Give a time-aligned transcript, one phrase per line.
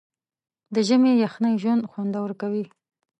[0.73, 2.63] د ژمي یخنۍ ژوند خوندور کوي.